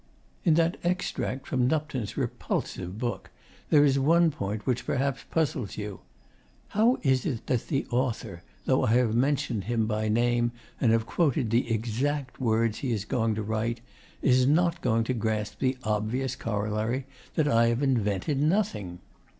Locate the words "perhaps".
4.87-5.25